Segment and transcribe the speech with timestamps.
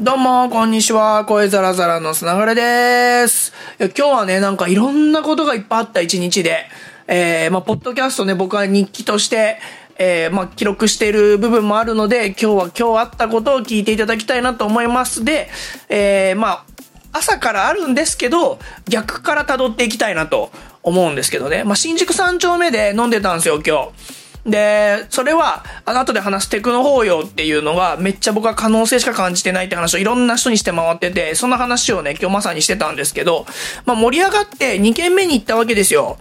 [0.00, 1.24] どうも、こんにちは。
[1.24, 3.52] 声ザラザラのつながれです。
[3.80, 6.66] 今日はね、なんかいろんなことがいっぱいあった一日で、
[7.08, 9.58] えー、まあ、ポッドキャストね、僕は日記として、
[9.98, 15.24] えー、まあ、記録している部分もあるので、今日は今日あったことを聞いていただきたいなと思います。
[15.24, 15.48] で、
[15.88, 16.64] えー、まあ、
[17.10, 20.52] 朝からあるんですけど、逆から辿っていきたいなと
[20.84, 21.64] 思うんですけどね。
[21.64, 24.18] まあ、新宿三丁目で飲んでたんですよ、今日。
[24.48, 33.46] で、それは、あの後で話すテクノ法要っていうのが、めっちゃ僕は可能性しか感じてないって話をいろんな人にして回ってて、その話をね、今日まさにしてたんですけど、
[33.84, 36.18] まあ盛り上がって2軒目に行ったわけですよ。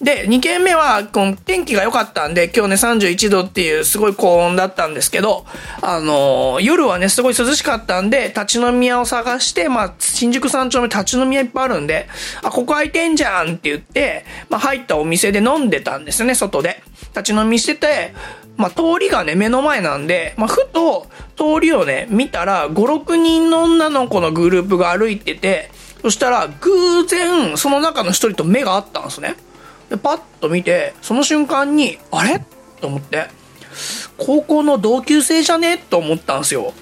[0.00, 5.44] で、2軒目は、この天気が良かったんで、今日ね31度っていうすごい高温だったんですけど、
[5.82, 12.08] あのー夜はね、すごい涼しかったんで、立ち飲み屋を探して、まあ、新宿三丁目立ち飲み屋いっぱいあるんで、
[12.42, 16.80] あ、ここ空いてんじゃんって言って、まあ入ったお店で飲んでたんですね、外で。
[17.16, 18.14] 立ち飲みしてて、
[18.56, 25.70] まあ通りがね、目の前なんで、まあふと通りをね、見たら、5、6人の女の子のグループが歩いてて、
[26.02, 29.34] そしたら、偶然、その中の一人と目が合ったんですね。
[29.88, 32.44] で、パッと見て、その瞬間に、あれ？
[32.80, 33.28] と思って、
[34.16, 35.78] 高校の同級生じゃね？
[35.78, 36.72] と思ったんですよ。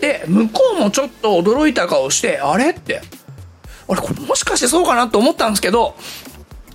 [0.00, 2.70] で、向こうもちょっと驚いた顔して、あれ？
[2.70, 3.02] って、
[3.88, 5.96] あれ、これもしかしてそうかなと思ったんですけど、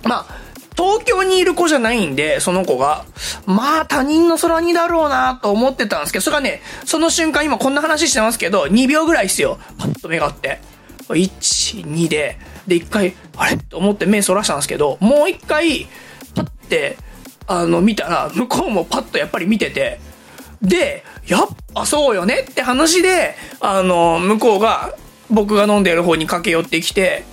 [0.04, 3.06] まあ、東京にいる子じゃないんで、その子が。
[3.46, 9.58] まあ、他人の空にだろうなと思ってたんですけど、それがね、その瞬間、今こんな話してますけど、2秒ぐらいっすよ。
[9.78, 10.60] パッと目があって。
[11.08, 13.56] 1、2で、で、1回、あれ？
[13.56, 15.86] と思って目そらしたんですけど、もう1回、
[16.34, 16.96] パッて、
[17.46, 20.00] あの、見たら、向こうもパッとやっぱり見てて、
[20.62, 24.94] で、やっぱそうよねって話で、あの、向こうが、
[25.30, 27.24] 僕が飲んでる方に駆け寄ってきて、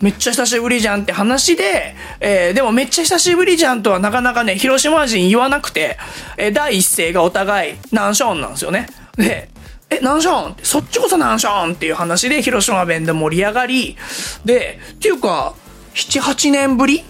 [0.00, 5.96] めっちゃ久しぶりじゃんって話で、えーでもめっちゃ久しぶりじゃんとはなかなかね、広島人言わなくて、
[6.36, 8.88] えー第一声がお互い、ナンションなんですよね。
[9.16, 9.48] で、
[9.88, 13.96] え、なんション、そっちこそなんションっていう話で広島弁で盛り上がり、
[14.44, 15.54] で、っていうか、
[15.94, 17.04] 7、8年ぶり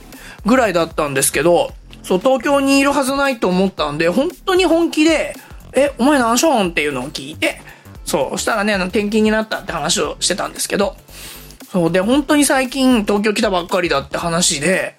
[0.44, 5.34] ぐらいだったんですけど、そう、東京にいるはずないと思ったんで、本当に本気で、
[5.72, 7.60] え、お前ナンションっていうのを聞いて、
[8.04, 10.96] そう、そしたらね、あの転勤になったって話をしてたんですけど、
[11.70, 11.92] そう。
[11.92, 14.94] で、本当に最近東京来たばっかりだって話で、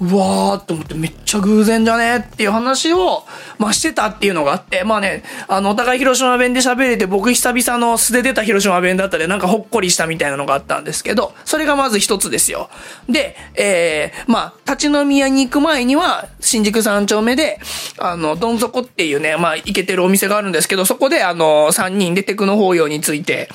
[0.00, 3.24] うわーって思ってめっちゃ偶然じゃねっていう話を、
[3.58, 12.70] まあしてたっていうのがあって、まあね、あの、お互い広島弁で喋れて僕久々の素で出た広島弁だったでなんかほっこりしたみたいなのがあったんですけど、それがまず一つですよ。
[13.08, 17.58] で、えー、まあ、立ち飲み屋に行く前には、新宿三丁目で、
[17.98, 23.48] あの、どん底っていうね、まあ、行けてるお店があるんですけど、そこであの、三人でテクノ法要について、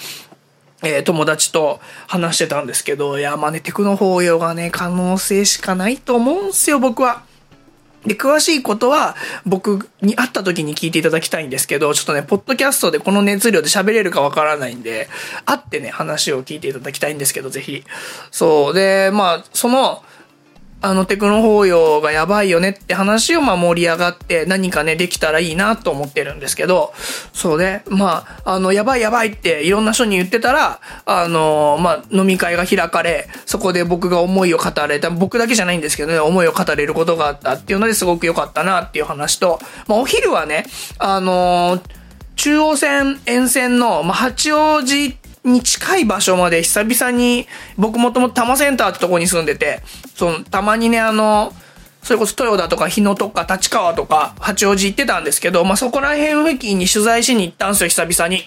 [0.84, 7.24] えー友達と話してたんですけど、いや、まあね、テクノ法要がね、可能性しかないと思うんすよ、僕は。
[8.06, 9.16] で、詳しいことは
[9.46, 15.10] 僕に会った時に聞いていただきたいんですけど、ちょっとね、ポッドキャストでこの熱量で喋れるかわからないんで、
[15.46, 17.84] 会ってね、話を聞いていただきたいんですけど、ぜひ。
[18.32, 18.74] そう。
[18.74, 20.04] で、まあ、その、
[20.80, 26.94] あのテクノ法要がやばいよねって話をまあ盛り上がって何かねできたらいいなと思ってるんですけど、
[27.34, 40.66] そうね、まあ、あの、やばいやばいっていろんな人に言ってたら、あの、まあ、飲み会が開かれ、そこで僕が思いを語れた、僕だけじゃないんですけどね、思いを語れることがあったっていうのですごく良かったなっていう話と、まあ、お昼はね、
[41.00, 41.80] あの
[42.36, 47.48] 中央線沿線の、まあ、八王子に近い場所まで久々に、
[47.78, 49.82] 僕もともと多摩センターってとこに住んでて、
[50.16, 51.54] その、たまにね、あの、
[52.04, 58.44] それこそ豊田とか日野とか立川とか八王子行ってたんですけど、まあ、そこら辺付近に取材しに行ったんですよ、久々に。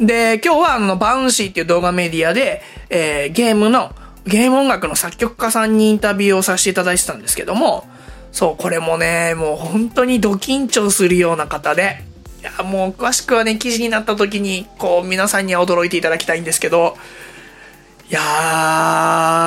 [0.00, 3.94] で、今日はあの、バウンシーっていう動画メディアで、えーゲームの、
[4.26, 7.86] ゲーム音楽の作曲家さんにインタビューをさせていただいてたんですけども、
[8.32, 12.09] そう、これもね、もう本当にド緊張するような方で、
[12.60, 16.96] や、もう詳しくはね、記事になった時に、こう、皆さんには驚いていただきたいんですけど、
[18.10, 18.20] いや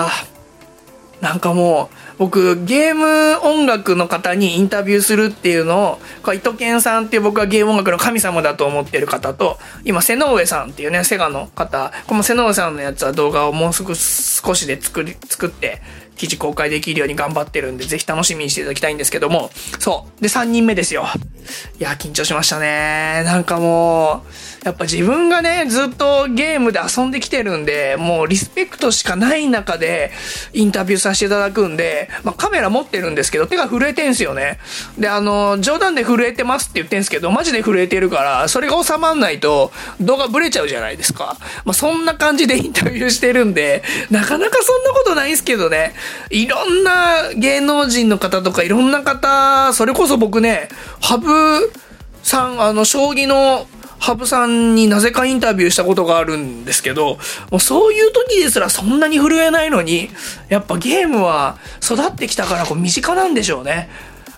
[0.10, 0.34] ー、
[1.24, 15.82] なんかもう、僕、ゲーム音楽の方にインタビューするっていうのを、これ伊藤健さんっていう僕はゲーム音楽の神様だと思ってる方と、今、瀬上さんっていうね、セガの方、この瀬上さんのやつは動画をもうすぐ少しで作り、作って、
[16.16, 19.50] 記事公開できるように頑張ってるんで、ぜひ楽しみにしていただきたいんですけども、
[19.80, 20.22] そう。
[20.22, 21.08] で、3人目ですよ。
[21.80, 23.24] いや、緊張しましたね。
[23.26, 30.12] なんかもう、やっぱ自分がね、ずっとゲームで遊んできてるんで、もうリスペクトしかない中で
[30.54, 34.60] インタビューさせていただくんで、まあカメラ持ってるんですけど、手が震えてんすよね。
[34.98, 41.38] で、あの、冗談で震えてますって言ってんすけど、マジで震えてるから、それが収まんないと動画ブレちゃうじゃないですか。
[41.66, 45.94] まあそんな感じで インタビューしてるんで、なかなかそんなことないんすけどね。
[46.30, 50.70] いろんな芸能人の方とかいろんな方、それこそ僕ね、
[51.02, 51.33] ハブ
[52.24, 53.68] さん、あの、将棋の
[54.00, 57.18] 羽生さんになぜかインタビューしたことがあるんですけど、
[57.52, 60.10] もうそういう時ですらそんなに震えないのに、
[60.50, 63.90] やっぱゲームは育ってきたからこう身近なんでしょうね。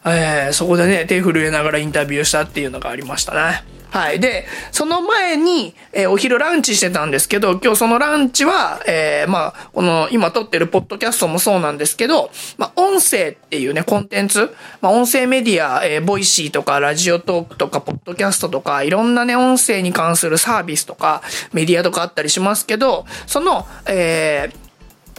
[0.06, 3.75] えー、そこでね、手震えながらインタビューしたっていうのがありましたね。
[3.95, 4.19] はい。
[4.19, 21.21] で、その前に、えー、お昼ランチしてたんですけど、今日そのランチは、えー、まあ、この、今撮ってるポッドキャストもそうなんですけど、まあ、音声っていうね、コンテンツ、まあ、音声メディア、えー、 Voicy とか、 Radiotalk とか、ポッドキャストとか、いろんなね、音声に関するサービスとか、
[21.53, 24.64] メディアとかあったりしますけど、その、えー、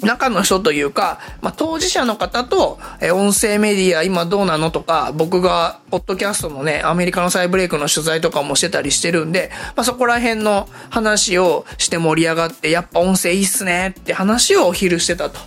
[0.03, 15.41] 中の人というか、まあ、当事者の方と、え音声メディア今どうなのとか、僕が、ポッドキャストのね、アメリカの再ブレイクの取材とかもしてたりしてるんで、まあ、そこら辺の話をして盛り上がって、やっぱ音声いいっすねって話をお昼してたと。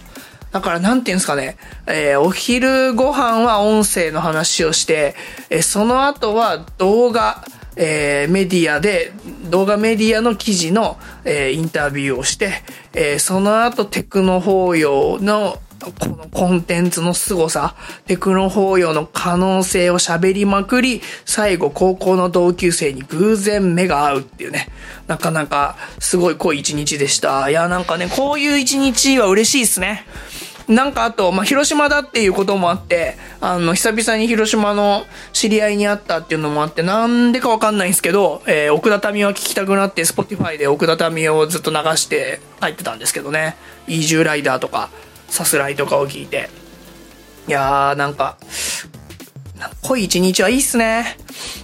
[0.51, 5.15] だから、なんていうんですかね、えー、お昼ご飯は音声の話をして、
[5.51, 7.43] えー、その後は動画、
[7.75, 9.13] えー、メディアで、
[9.49, 12.51] 動画メディアの記事の、えー、インタビューをして、
[12.93, 17.75] えー、その後テクノ法要のこのコンテンツの凄さ、
[18.05, 24.67] テクノ法要の可能性を喋りまくり、最後高校の同級生に偶然目が合うっていうね、
[25.07, 27.49] なかなかすごい濃い一日でした。
[27.49, 30.05] いや、なんかね、こういう一日は嬉しいですね。
[30.69, 43.57] なんかあと、まあ、広島だっていうこともあって、あの、久々に広島の知り合いに会ったっていうのもあって、なんでかわかんないんですけど、えー、奥田民生聞きたくなって、Spotify で奥田民をずっと流して帰ってたんですけどね。
[43.87, 44.91] イージューライダーとか、
[45.27, 46.51] さすらいとかを聞いて。
[47.47, 48.37] いやー、なんか、
[49.81, 51.17] 濃い一日はいいっすね。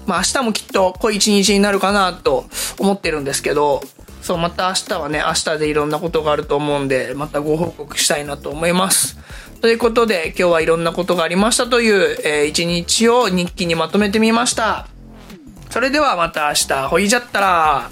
[0.07, 2.45] まあ明日もきっと濃い一日になるかなと
[2.79, 3.83] 思ってるんですけど、
[4.25, 9.19] そう、また明日はね、明日でいろんなことがあると思うんで、またご報告したいなと思います。
[9.61, 14.87] ということで、今日はいろんなことがありましたという、えー、一日を日記にまとめてみました。
[15.69, 17.91] それではまた明日、ほいじゃったら。